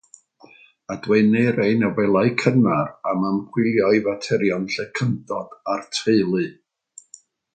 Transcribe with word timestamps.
Adwaenir 0.93 1.59
ei 1.65 1.75
nofelau 1.81 2.31
cynnar 2.43 2.89
am 3.11 3.27
ymchwilio 3.33 3.91
i 3.99 4.03
faterion 4.09 4.67
llencyndod 4.77 5.55
a'r 5.75 5.85
teulu. 5.99 6.43